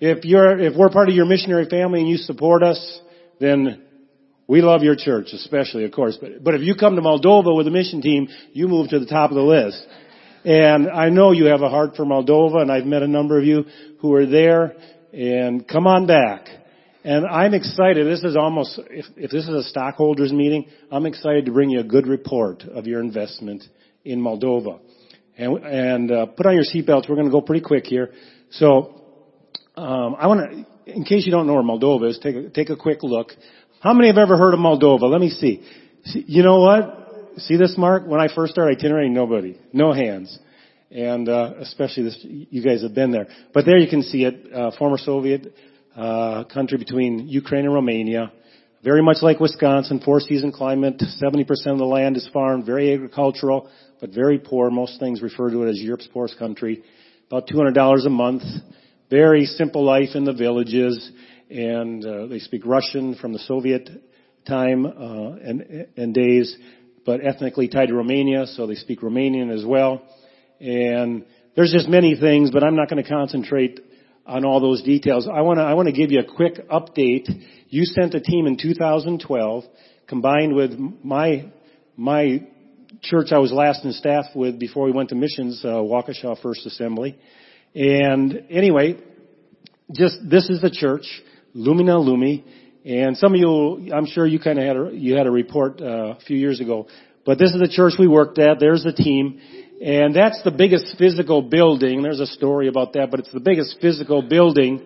[0.00, 3.00] if you're, if we're part of your missionary family and you support us,
[3.40, 3.82] then
[4.46, 6.16] we love your church, especially, of course.
[6.20, 9.06] But, but if you come to Moldova with a mission team, you move to the
[9.06, 9.84] top of the list.
[10.44, 13.44] And I know you have a heart for Moldova, and I've met a number of
[13.44, 13.64] you
[13.98, 14.76] who are there.
[15.12, 16.46] And come on back.
[17.04, 18.06] And I'm excited.
[18.06, 21.80] This is almost, if, if this is a stockholders meeting, I'm excited to bring you
[21.80, 23.64] a good report of your investment
[24.04, 24.78] in Moldova.
[25.36, 27.08] And, and uh, put on your seatbelts.
[27.08, 28.12] We're going to go pretty quick here.
[28.50, 29.02] So,
[29.76, 32.70] um, I want to, in case you don't know where Moldova is, take a, take
[32.70, 33.28] a quick look.
[33.80, 35.10] How many have ever heard of Moldova?
[35.10, 35.66] Let me see.
[36.04, 37.38] see you know what?
[37.38, 38.06] See this, Mark?
[38.06, 40.38] When I first started itinerary, nobody, no hands,
[40.90, 43.26] and uh, especially this, you guys have been there.
[43.54, 44.52] But there you can see it.
[44.52, 45.52] Uh, former Soviet
[45.96, 48.32] uh, country between Ukraine and Romania.
[48.82, 53.70] Very much like Wisconsin, four season climate, 70% of the land is farmed, very agricultural,
[54.00, 54.70] but very poor.
[54.70, 56.82] Most things refer to it as Europe's poorest country.
[57.28, 58.42] About $200 a month.
[59.08, 61.12] Very simple life in the villages,
[61.50, 63.88] and uh, they speak Russian from the Soviet
[64.48, 66.56] time uh, and, and days,
[67.04, 70.02] but ethnically tied to Romania, so they speak Romanian as well.
[70.60, 71.24] And
[71.54, 73.80] there's just many things, but I'm not going to concentrate
[74.26, 75.28] on all those details.
[75.32, 77.28] I want to I want to give you a quick update.
[77.68, 79.64] You sent a team in 2012,
[80.06, 81.50] combined with my
[81.96, 82.46] my
[83.02, 86.66] church I was last in staff with before we went to missions, uh, Waukesha First
[86.66, 87.18] Assembly.
[87.74, 88.98] And anyway,
[89.92, 91.06] just this is the church,
[91.54, 92.44] Lumina Lumii,
[92.84, 95.80] and some of you, I'm sure you kind of had a, you had a report
[95.80, 96.88] uh, a few years ago,
[97.24, 98.58] but this is the church we worked at.
[98.58, 99.40] There's the team.
[99.82, 102.02] And that's the biggest physical building.
[102.02, 104.80] There's a story about that, but it's the biggest physical building.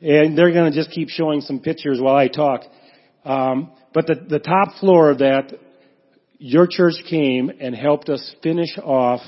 [0.00, 2.62] And they're going to just keep showing some pictures while I talk.
[3.26, 5.52] Um, but the, the top floor of that,
[6.38, 9.20] your church came and helped us finish off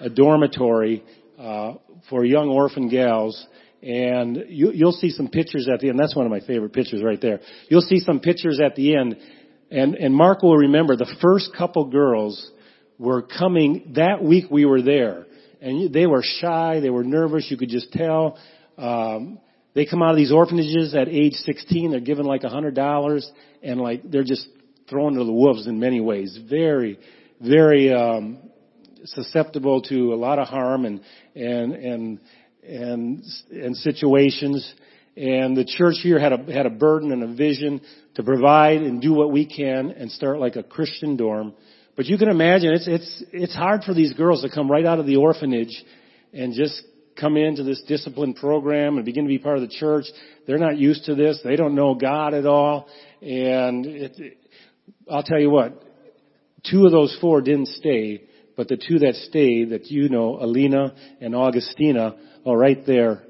[0.00, 1.02] a dormitory
[1.36, 1.74] uh,
[2.08, 3.44] for young orphan gals.
[3.82, 5.98] And you, you'll see some pictures at the end.
[5.98, 7.40] That's one of my favorite pictures right there.
[7.68, 9.16] You'll see some pictures at the end.
[9.72, 12.52] And, and Mark will remember the first couple girls
[12.98, 15.26] were coming that week we were there.
[15.60, 18.38] And they were shy they were nervous you could just tell.
[18.78, 19.38] Um
[19.74, 23.30] they come out of these orphanages at age 16 they're given like a hundred dollars
[23.62, 24.46] and like they're just
[24.88, 26.38] thrown to the wolves in many ways.
[26.48, 26.98] Very
[27.40, 28.38] very um
[29.04, 31.00] susceptible to a lot of harm and
[31.34, 32.20] and and
[32.62, 34.74] and and situations.
[35.16, 37.80] And the church here had a had a burden and a vision
[38.14, 41.54] to provide and do what we can and start like a Christian dorm
[41.96, 44.98] but you can imagine it's, it's, it's hard for these girls to come right out
[44.98, 45.84] of the orphanage
[46.32, 46.82] and just
[47.20, 50.04] come into this discipline program and begin to be part of the church.
[50.46, 51.38] They're not used to this.
[51.44, 52.88] They don't know God at all.
[53.20, 54.38] And it, it,
[55.10, 55.82] I'll tell you what,
[56.70, 58.24] two of those four didn't stay,
[58.56, 63.22] but the two that stayed that you know, Alina and Augustina, are right there.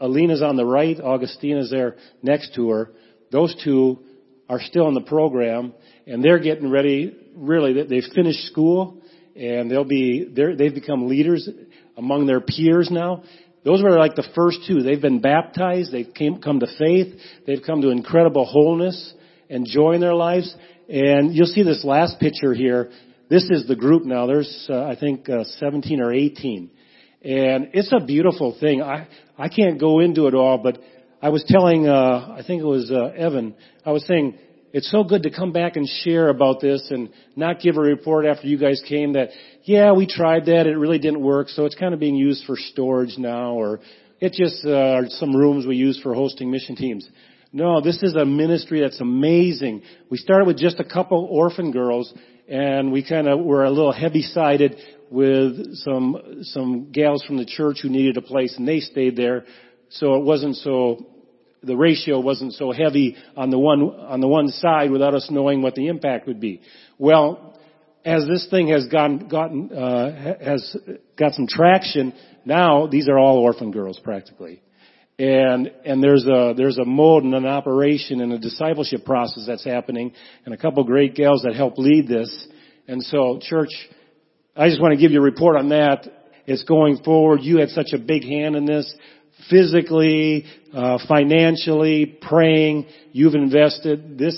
[0.00, 2.90] Alina's on the right, Augustina's there next to her.
[3.32, 4.00] Those two
[4.50, 5.72] are still in the program
[6.08, 9.00] and they're getting ready really, they've finished school
[9.36, 11.48] and they'll be, they've become leaders
[11.96, 13.22] among their peers now.
[13.64, 14.82] Those were like the first two.
[14.82, 15.92] They've been baptized.
[15.92, 17.14] They've came, come to faith.
[17.46, 19.14] They've come to incredible wholeness
[19.48, 20.52] and joy in their lives.
[20.88, 22.90] And you'll see this last picture here.
[23.28, 24.26] This is the group now.
[24.26, 26.70] There's, uh, I think, uh, 17 or 18.
[27.22, 28.82] And it's a beautiful thing.
[28.82, 29.06] I,
[29.38, 30.78] I can't go into it all, but
[31.22, 33.54] I was telling, uh, I think it was, uh, Evan,
[33.84, 34.38] I was saying,
[34.72, 38.24] it's so good to come back and share about this and not give a report
[38.24, 39.28] after you guys came that,
[39.64, 42.56] yeah, we tried that, it really didn't work, so it's kind of being used for
[42.56, 43.80] storage now, or
[44.18, 47.06] it just uh, some rooms we use for hosting mission teams.
[47.52, 49.82] No, this is a ministry that's amazing.
[50.08, 52.14] We started with just a couple orphan girls,
[52.48, 54.76] and we kind of were a little heavy-sided
[55.10, 59.44] with some some gals from the church who needed a place, and they stayed there.
[59.90, 61.08] So it wasn't so
[61.62, 65.62] the ratio wasn't so heavy on the one on the one side without us knowing
[65.62, 66.62] what the impact would be.
[66.98, 67.58] Well,
[68.04, 70.76] as this thing has gotten gotten uh, has
[71.18, 74.62] got some traction, now these are all orphan girls practically,
[75.18, 79.64] and and there's a there's a mode and an operation and a discipleship process that's
[79.64, 80.12] happening,
[80.44, 82.48] and a couple great gals that help lead this,
[82.88, 83.70] and so church,
[84.56, 86.08] I just want to give you a report on that.
[86.46, 87.40] It's going forward.
[87.42, 88.92] You had such a big hand in this
[89.48, 92.86] physically, uh, financially, praying.
[93.12, 94.36] You've invested this.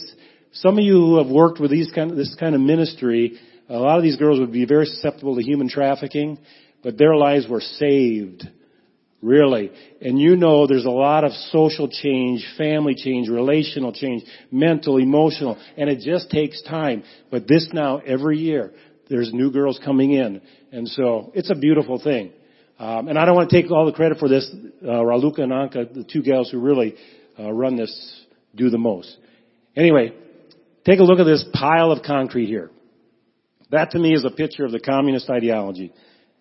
[0.52, 3.38] Some of you who have worked with these kind of, this kind of ministry,
[3.68, 6.38] a lot of these girls would be very susceptible to human trafficking,
[6.82, 8.44] but their lives were saved.
[9.22, 9.70] Really.
[10.00, 15.56] And you know there's a lot of social change, family change, relational change, mental, emotional,
[15.76, 17.04] and it just takes time.
[17.30, 18.72] But this now, every year,
[19.08, 20.42] there's new girls coming in.
[20.72, 22.32] And so, it's a beautiful thing.
[22.78, 24.50] Um, and I don't want to take all the credit for this.
[24.82, 26.94] Uh, Raluca and Anka, the two gals who really
[27.38, 29.16] uh, run this, do the most.
[29.76, 30.12] Anyway,
[30.85, 32.70] take a look at this pile of concrete here.
[33.70, 35.92] That to me is a picture of the communist ideology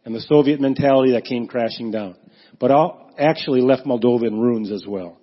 [0.04, 2.16] and the Soviet mentality that came crashing down.
[2.60, 5.18] But all actually left Moldova in ruins as well.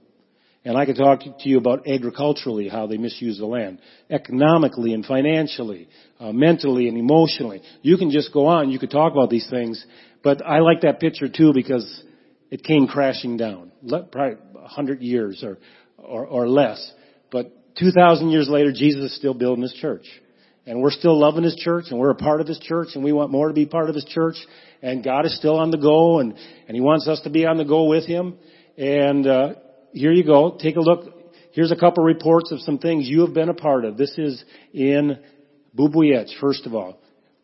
[0.64, 3.79] And I could talk to you about agriculturally, how they misuse the land,
[4.11, 7.62] economically and financially, uh, mentally and emotionally.
[7.81, 8.71] You can just go on.
[8.71, 9.85] You could talk about these things,
[10.23, 12.03] but I like that picture too because
[12.51, 13.73] it came crashing down.
[13.89, 15.59] Probably a hundred years or,
[15.97, 16.93] or, or less.
[17.31, 20.07] But 2,000 years later, Jesus is still building his church.
[20.67, 23.13] And we're still loving his church and we're a part of his church and we
[23.13, 24.37] want more to be part of his church.
[24.83, 26.35] And God is still on the go and,
[26.67, 28.37] and he wants us to be on the go with him.
[28.77, 29.55] And, uh,
[29.93, 30.57] here you go.
[30.61, 31.15] Take a look.
[31.53, 33.97] Here's a couple reports of some things you have been a part of.
[33.97, 35.19] This is in
[35.77, 37.01] Bubuieci, first of all.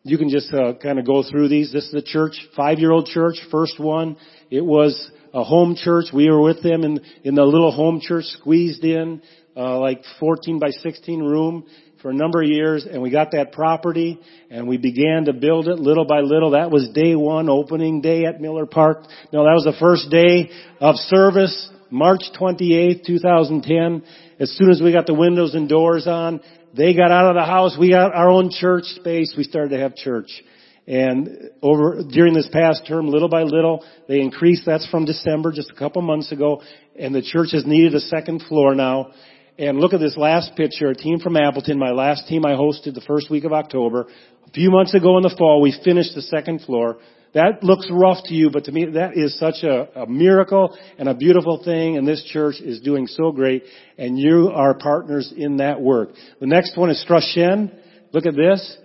[0.07, 1.73] You can just uh, kind of go through these.
[1.73, 4.17] This is the church, five-year-old church, first one.
[4.51, 6.05] It was a home church.
[6.13, 9.23] We were with them in in the little home church, squeezed in,
[9.57, 11.65] uh, like 14 by 16 room
[12.03, 14.19] for a number of years, and we got that property,
[14.51, 16.51] and we began to build it little by little.
[16.51, 19.05] That was day one, opening day at Miller Park.
[19.33, 24.03] No, that was the first day of service March 28th, 2010,
[24.39, 26.41] as soon as we got the windows and doors on,
[26.75, 29.79] they got out of the house, we got our own church space, we started to
[29.79, 30.43] have church.
[30.87, 35.71] And over, during this past term, little by little, they increased, that's from December, just
[35.71, 36.61] a couple months ago,
[36.97, 39.11] and the church has needed a second floor now.
[39.57, 42.93] And look at this last picture, a team from Appleton, my last team I hosted
[42.93, 44.07] the first week of October.
[44.45, 46.97] A few months ago in the fall, we finished the second floor.
[47.35, 51.09] That looks rough to you, but to me that is such a, a, miracle and
[51.09, 53.63] a beautiful thing and this church is doing so great
[53.97, 56.11] and you are partners in that work.
[56.39, 57.77] The next one is Strashen.
[58.13, 58.77] Look at this.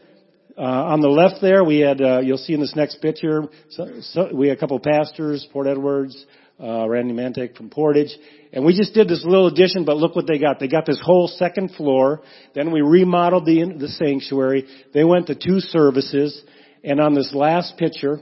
[0.59, 3.87] Uh, on the left there we had, uh, you'll see in this next picture, so,
[4.01, 6.27] so we had a couple pastors, Port Edwards,
[6.61, 8.11] uh, Randy Mantek from Portage.
[8.53, 10.59] And we just did this little addition, but look what they got.
[10.59, 12.23] They got this whole second floor.
[12.57, 14.67] Then we remodeled the, the sanctuary.
[14.93, 16.43] They went to two services.
[16.83, 18.21] And on this last picture,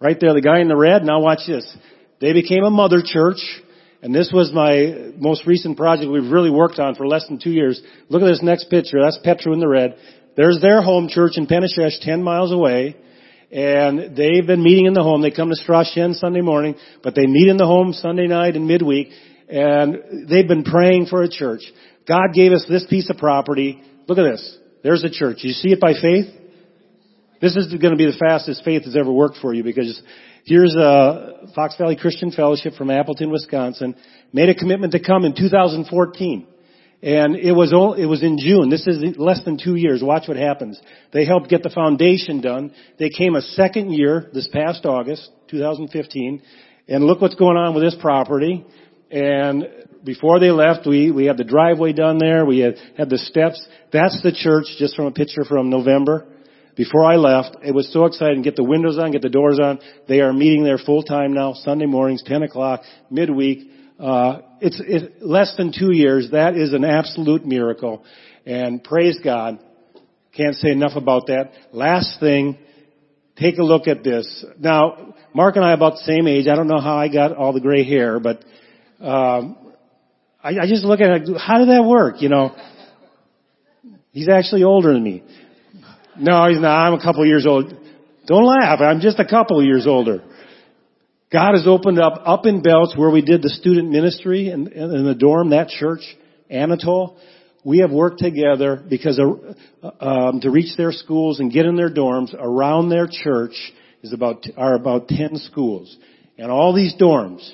[0.00, 1.04] Right there, the guy in the red.
[1.04, 1.66] Now watch this.
[2.20, 3.38] They became a mother church.
[4.02, 7.50] And this was my most recent project we've really worked on for less than two
[7.50, 7.80] years.
[8.08, 9.00] Look at this next picture.
[9.02, 9.96] That's Petru in the red.
[10.36, 12.96] There's their home church in Penishesh, 10 miles away.
[13.50, 15.22] And they've been meeting in the home.
[15.22, 18.66] They come to Strashen Sunday morning, but they meet in the home Sunday night and
[18.66, 19.08] midweek.
[19.48, 21.62] And they've been praying for a church.
[22.06, 23.82] God gave us this piece of property.
[24.08, 24.58] Look at this.
[24.82, 25.38] There's a church.
[25.40, 26.26] You see it by faith?
[27.40, 30.00] This is going to be the fastest faith has ever worked for you because
[30.44, 33.94] here's a Fox Valley Christian Fellowship from Appleton, Wisconsin,
[34.32, 36.46] made a commitment to come in 2014.
[37.02, 38.70] And it was it was in June.
[38.70, 40.02] This is less than two years.
[40.02, 40.80] Watch what happens.
[41.12, 42.72] They helped get the foundation done.
[42.98, 46.42] They came a second year this past August, 2015.
[46.88, 48.64] And look what's going on with this property.
[49.10, 49.66] And
[50.04, 52.46] before they left, we, we had the driveway done there.
[52.46, 53.64] We had, had the steps.
[53.92, 56.26] That's the church, just from a picture from November
[56.76, 57.56] before I left.
[57.64, 58.42] It was so exciting.
[58.42, 59.80] Get the windows on, get the doors on.
[60.06, 63.70] They are meeting there full time now, Sunday mornings, 10 o'clock, midweek.
[63.98, 66.30] Uh, it's, it's less than two years.
[66.32, 68.04] That is an absolute miracle.
[68.44, 69.58] And praise God.
[70.36, 71.52] Can't say enough about that.
[71.72, 72.58] Last thing,
[73.38, 74.44] take a look at this.
[74.58, 76.46] Now, Mark and I are about the same age.
[76.46, 78.44] I don't know how I got all the gray hair, but
[79.00, 79.56] um,
[80.44, 81.28] I, I just look at it.
[81.38, 82.20] How did that work?
[82.20, 82.54] You know,
[84.12, 85.22] he's actually older than me.
[86.18, 86.74] No, he's not.
[86.74, 87.72] I'm a couple years old.
[88.26, 88.80] Don't laugh.
[88.80, 90.22] I'm just a couple years older.
[91.32, 95.04] God has opened up up in Belts where we did the student ministry in, in
[95.04, 96.02] the dorm, that church,
[96.48, 97.18] Anatole.
[97.64, 101.90] We have worked together because uh, um, to reach their schools and get in their
[101.92, 103.54] dorms around their church
[104.02, 105.96] is about are about ten schools
[106.38, 107.48] and all these dorms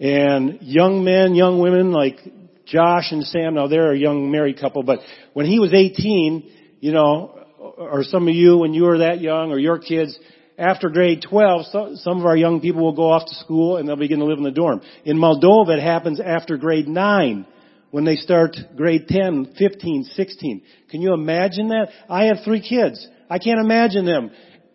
[0.00, 2.18] and young men, young women like
[2.66, 3.54] Josh and Sam.
[3.54, 5.00] Now they're a young married couple, but
[5.32, 7.43] when he was 18, you know,
[7.76, 10.18] or some of you when you were that young or your kids,
[10.56, 13.88] after grade 12, so, some of our young people will go off to school and
[13.88, 14.80] they'll begin to live in the dorm.
[15.04, 17.46] In Moldova, it happens after grade 9
[17.90, 20.62] when they start grade 10, 15, 16.
[20.90, 21.88] Can you imagine that?
[22.08, 23.06] I have three kids.
[23.28, 24.30] I can't imagine them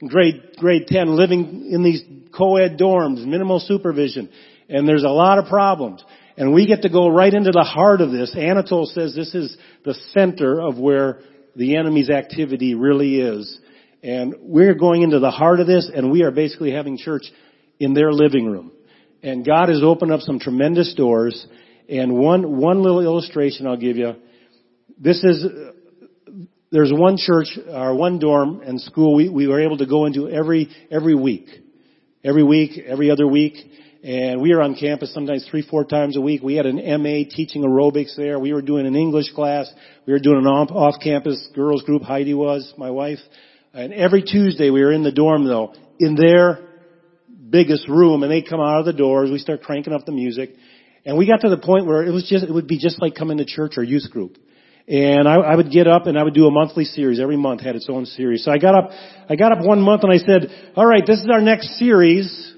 [0.07, 2.03] grade, grade 10 living in these
[2.35, 4.29] co-ed dorms, minimal supervision.
[4.67, 6.03] And there's a lot of problems.
[6.37, 8.35] And we get to go right into the heart of this.
[8.37, 11.19] Anatole says this is the center of where
[11.55, 13.59] the enemy's activity really is.
[14.01, 17.23] And we're going into the heart of this and we are basically having church
[17.79, 18.71] in their living room.
[19.21, 21.45] And God has opened up some tremendous doors.
[21.89, 24.13] And one, one little illustration I'll give you.
[24.97, 25.45] This is,
[26.71, 30.29] there's one church, or one dorm and school we, we were able to go into
[30.29, 31.47] every, every week.
[32.23, 33.55] Every week, every other week.
[34.01, 36.41] And we are on campus sometimes three, four times a week.
[36.41, 38.39] We had an MA teaching aerobics there.
[38.39, 39.69] We were doing an English class.
[40.05, 42.03] We were doing an off-campus girls group.
[42.03, 43.19] Heidi was, my wife.
[43.73, 46.59] And every Tuesday we were in the dorm though, in their
[47.49, 49.31] biggest room and they come out of the doors.
[49.31, 50.55] We start cranking up the music
[51.05, 53.15] And we got to the point where it was just, it would be just like
[53.15, 54.37] coming to church or youth group.
[54.87, 57.19] And I, I would get up and I would do a monthly series.
[57.19, 58.45] Every month had its own series.
[58.45, 58.91] So I got up,
[59.29, 62.55] I got up one month and I said, all right, this is our next series.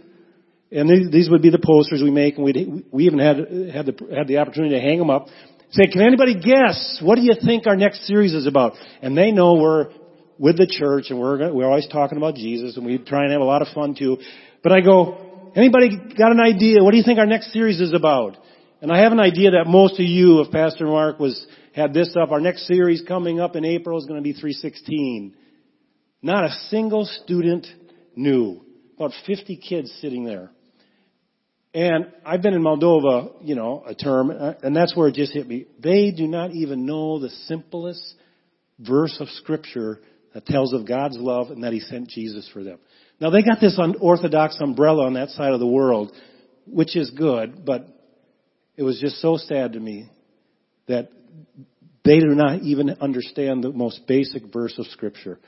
[0.71, 3.37] And these, would be the posters we make and we we even had,
[3.73, 5.27] had the, had the opportunity to hang them up.
[5.71, 6.99] Say, can anybody guess?
[7.01, 8.73] What do you think our next series is about?
[9.01, 9.89] And they know we're
[10.37, 13.41] with the church and we're, we're always talking about Jesus and we try and have
[13.41, 14.17] a lot of fun too.
[14.63, 16.83] But I go, anybody got an idea?
[16.83, 18.37] What do you think our next series is about?
[18.81, 22.15] And I have an idea that most of you, if Pastor Mark was had this
[22.21, 22.31] up.
[22.31, 25.35] Our next series coming up in April is going to be 316.
[26.21, 27.67] Not a single student
[28.15, 28.61] knew.
[28.97, 30.51] About 50 kids sitting there.
[31.73, 35.33] And I've been in Moldova, you know, a term, uh, and that's where it just
[35.33, 35.67] hit me.
[35.79, 38.15] They do not even know the simplest
[38.77, 39.99] verse of scripture
[40.33, 42.79] that tells of God's love and that He sent Jesus for them.
[43.21, 46.11] Now they got this unorthodox umbrella on that side of the world,
[46.65, 47.87] which is good, but
[48.75, 50.09] it was just so sad to me
[50.87, 51.09] that
[52.03, 55.39] they do not even understand the most basic verse of scripture.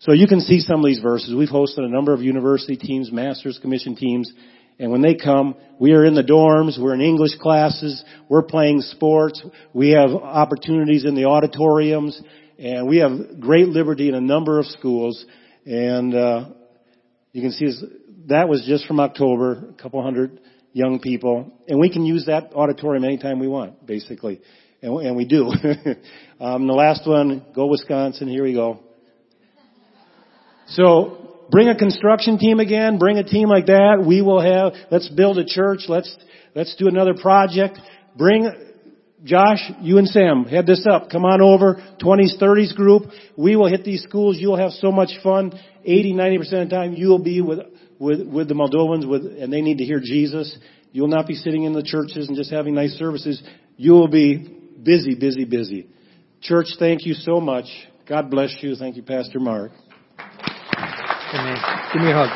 [0.00, 1.34] So you can see some of these verses.
[1.34, 4.30] We've hosted a number of university teams, master's commission teams,
[4.82, 8.80] and when they come, we are in the dorms, we're in English classes, we're playing
[8.80, 9.40] sports,
[9.72, 12.20] we have opportunities in the auditoriums,
[12.58, 15.24] and we have great liberty in a number of schools.
[15.64, 16.48] And uh,
[17.30, 17.70] you can see
[18.26, 20.40] that was just from October, a couple hundred
[20.72, 24.40] young people, and we can use that auditorium anytime we want, basically
[24.82, 25.46] and, and we do.
[26.40, 28.26] um, the last one, go Wisconsin.
[28.26, 28.80] Here we go.
[30.66, 32.98] So bring a construction team again.
[32.98, 34.02] Bring a team like that.
[34.06, 34.72] We will have.
[34.90, 35.80] Let's build a church.
[35.88, 36.14] Let's
[36.54, 37.78] let's do another project.
[38.16, 38.50] Bring
[39.24, 41.08] Josh, you and Sam, head this up.
[41.10, 41.76] Come on over.
[42.02, 43.04] 20s, 30s group.
[43.36, 44.36] We will hit these schools.
[44.40, 45.52] You'll have so much fun.
[45.84, 47.60] 80, 90% of the time you'll be with,
[48.00, 50.56] with, with the Moldovans with, and they need to hear Jesus.
[50.90, 53.42] You'll not be sitting in the churches and just having nice services.
[53.76, 54.38] You will be
[54.82, 55.88] busy, busy, busy.
[56.40, 57.66] Church, thank you so much.
[58.08, 58.74] God bless you.
[58.74, 59.70] Thank you, Pastor Mark.
[61.34, 61.56] Amen.
[61.92, 62.28] Give me a hug.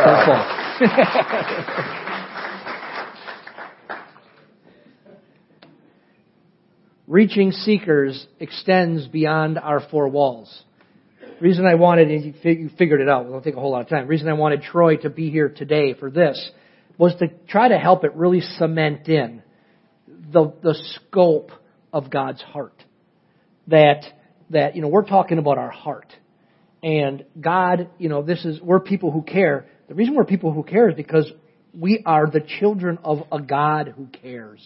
[0.00, 0.66] Yeah.
[7.06, 10.62] Reaching seekers extends beyond our four walls.
[11.20, 14.04] The reason I wanted, you figured it out, it'll take a whole lot of time.
[14.04, 16.50] The reason I wanted Troy to be here today for this
[16.96, 19.42] was to try to help it really cement in
[20.06, 21.50] the, the scope
[21.92, 22.84] of God's heart.
[23.66, 24.04] That,
[24.50, 26.12] that, you know, we're talking about our heart.
[26.82, 29.66] And God, you know, this is, we're people who care.
[29.88, 31.30] The reason we're people who care is because
[31.74, 34.60] we are the children of a God who cares.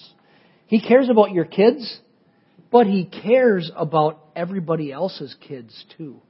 [0.67, 2.01] He cares about your kids,
[2.71, 6.21] but He cares about everybody else's kids too.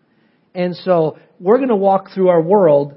[0.55, 2.95] And so we're going to walk through our world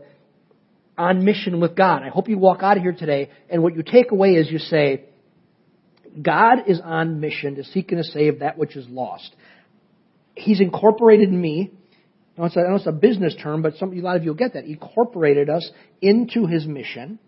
[0.97, 2.03] on mission with God.
[2.03, 4.59] I hope you walk out of here today and what you take away is you
[4.59, 5.05] say,
[6.19, 9.35] God is on mission to seek and to save that which is lost.
[10.35, 11.71] He's incorporated me.
[12.37, 14.23] I know it's a, I know it's a business term, but some, a lot of
[14.23, 14.65] you will get that.
[14.65, 15.69] He incorporated us
[16.01, 17.19] into his mission.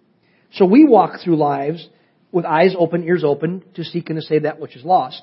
[0.53, 1.88] So we walk through lives
[2.32, 5.22] with eyes open, ears open to seek and to save that which is lost.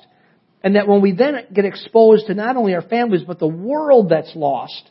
[0.63, 4.09] And that when we then get exposed to not only our families, but the world
[4.09, 4.89] that's lost,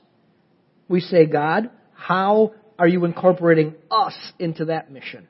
[0.89, 5.29] we say, God, how are you incorporating us into that mission?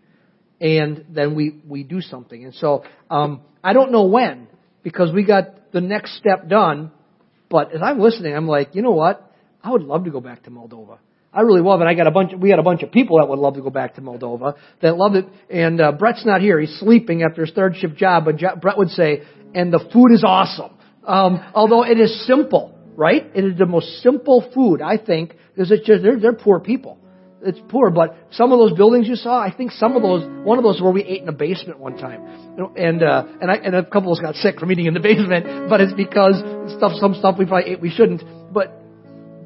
[0.60, 2.44] and then we, we do something.
[2.44, 4.48] And so, um, I don't know when,
[4.82, 6.90] because we got the next step done,
[7.50, 9.25] but as I'm listening, I'm like, you know what?
[9.66, 10.98] I would love to go back to Moldova.
[11.32, 11.86] I really love it.
[11.86, 12.32] I got a bunch.
[12.32, 14.54] Of, we got a bunch of people that would love to go back to Moldova
[14.80, 15.26] that love it.
[15.50, 18.26] And uh, Brett's not here; he's sleeping after his third shift job.
[18.26, 19.22] But Je- Brett would say,
[19.56, 20.70] "And the food is awesome."
[21.04, 23.28] Um, although it is simple, right?
[23.34, 27.00] It is the most simple food I think because it's just they're, they're poor people
[27.42, 30.58] it's poor, but some of those buildings you saw, I think some of those, one
[30.58, 32.22] of those where we ate in a basement one time,
[32.76, 35.00] and uh, and I and a couple of us got sick from eating in the
[35.12, 36.36] basement, but it's because
[36.76, 38.22] stuff, some stuff we probably ate we shouldn't.
[38.52, 38.85] But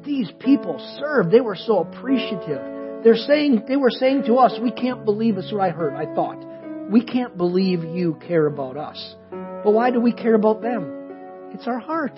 [0.03, 3.03] these people served; they were so appreciative.
[3.03, 6.13] They're saying they were saying to us, "We can't believe this." What I heard, I
[6.13, 6.43] thought,
[6.89, 9.15] we can't believe you care about us.
[9.29, 11.51] But why do we care about them?
[11.53, 12.17] It's our heart.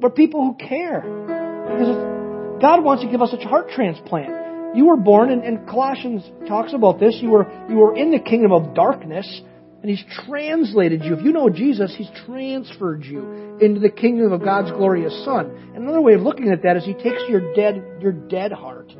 [0.00, 1.00] We're people who care.
[1.02, 4.76] Because God wants to give us a heart transplant.
[4.76, 7.18] You were born, and, and Colossians talks about this.
[7.20, 9.40] You were you were in the kingdom of darkness,
[9.80, 11.14] and He's translated you.
[11.14, 15.50] If you know Jesus, He's transferred you into the kingdom of God's glorious Son.
[15.74, 18.92] And another way of looking at that is He takes your dead your dead heart,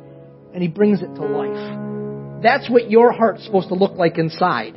[0.53, 2.41] and He brings it to life.
[2.41, 4.75] That's what your heart's supposed to look like inside.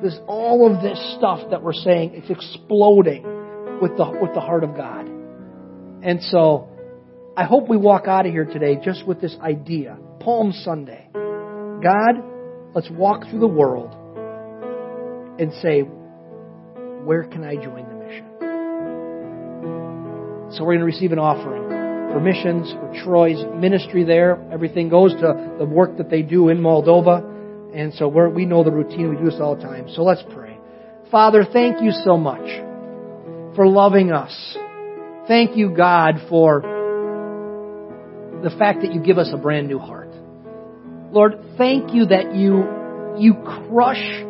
[0.00, 3.24] There's all of this stuff that we're saying, it's exploding
[3.80, 5.08] with the with the heart of God.
[6.02, 6.68] And so
[7.36, 9.98] I hope we walk out of here today just with this idea.
[10.20, 11.08] Palm Sunday.
[11.12, 12.22] God,
[12.74, 13.96] let's walk through the world
[15.38, 18.26] and say, where can I join the mission?
[20.52, 21.64] So we're going to receive an offering
[22.12, 24.38] for missions, for Troy's ministry there.
[24.52, 27.22] Everything goes to the work that they do in Moldova.
[27.74, 29.10] And so we know the routine.
[29.10, 29.88] We do this all the time.
[29.92, 30.56] So let's pray.
[31.10, 32.46] Father, thank you so much
[33.56, 34.56] for loving us.
[35.26, 36.60] Thank you, God, for
[38.44, 40.10] the fact that you give us a brand new heart.
[41.10, 42.64] Lord, thank you that you,
[43.18, 43.34] you
[43.68, 44.22] crush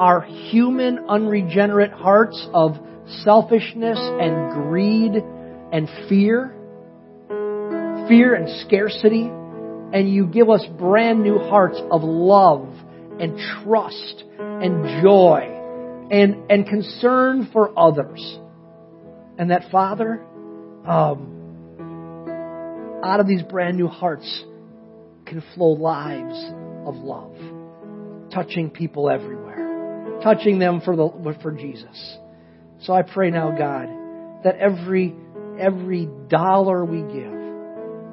[0.00, 2.76] our human, unregenerate hearts of
[3.22, 5.14] selfishness and greed
[5.72, 6.54] and fear,
[8.08, 9.30] fear and scarcity,
[9.92, 12.68] and you give us brand new hearts of love
[13.20, 15.48] and trust and joy
[16.10, 18.38] and, and concern for others.
[19.38, 20.24] And that, Father,
[20.86, 21.34] um,
[23.04, 24.44] out of these brand new hearts
[25.26, 26.52] can flow lives
[26.86, 27.36] of love,
[28.32, 29.43] touching people everywhere,
[30.22, 32.18] touching them for, the, for Jesus.
[32.80, 33.88] So I pray now, God,
[34.44, 35.14] that every,
[35.58, 37.32] every dollar we give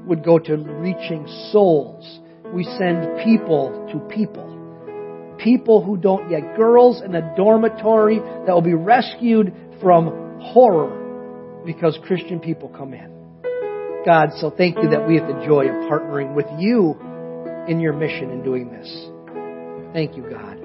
[0.05, 2.19] would go to reaching souls.
[2.53, 4.47] We send people to people.
[5.37, 11.97] People who don't yet, girls in a dormitory that will be rescued from horror because
[12.05, 13.11] Christian people come in.
[14.05, 16.95] God, so thank you that we have the joy of partnering with you
[17.67, 18.87] in your mission in doing this.
[19.93, 20.60] Thank you, God.